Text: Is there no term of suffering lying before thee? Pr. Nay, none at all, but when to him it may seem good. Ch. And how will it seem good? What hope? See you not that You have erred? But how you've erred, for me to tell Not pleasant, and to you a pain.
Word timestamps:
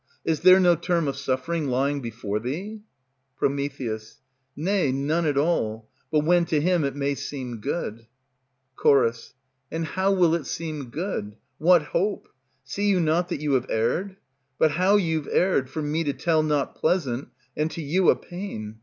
Is 0.25 0.39
there 0.39 0.59
no 0.59 0.75
term 0.75 1.07
of 1.07 1.15
suffering 1.15 1.67
lying 1.67 2.01
before 2.01 2.39
thee? 2.39 2.81
Pr. 3.37 3.45
Nay, 4.55 4.91
none 4.91 5.27
at 5.27 5.37
all, 5.37 5.89
but 6.11 6.25
when 6.25 6.45
to 6.45 6.59
him 6.59 6.83
it 6.83 6.95
may 6.95 7.13
seem 7.13 7.57
good. 7.61 8.07
Ch. 8.83 9.15
And 9.71 9.85
how 9.85 10.11
will 10.11 10.33
it 10.33 10.47
seem 10.47 10.89
good? 10.89 11.35
What 11.59 11.83
hope? 11.83 12.29
See 12.63 12.87
you 12.89 12.99
not 12.99 13.29
that 13.29 13.41
You 13.41 13.53
have 13.53 13.67
erred? 13.69 14.15
But 14.57 14.71
how 14.71 14.95
you've 14.95 15.27
erred, 15.27 15.69
for 15.69 15.83
me 15.83 16.03
to 16.05 16.13
tell 16.13 16.41
Not 16.41 16.73
pleasant, 16.73 17.27
and 17.55 17.69
to 17.69 17.83
you 17.83 18.09
a 18.09 18.15
pain. 18.15 18.79